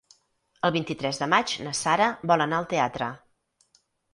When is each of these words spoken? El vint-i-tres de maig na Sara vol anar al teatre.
El 0.69 0.73
vint-i-tres 0.75 1.19
de 1.25 1.27
maig 1.35 1.53
na 1.67 1.75
Sara 1.81 2.09
vol 2.33 2.45
anar 2.47 2.63
al 2.63 2.69
teatre. 2.75 3.11